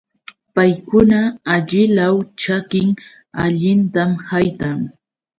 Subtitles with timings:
[0.55, 2.89] Paykunapa allilaw ćhakin
[3.43, 4.79] allintam haytan.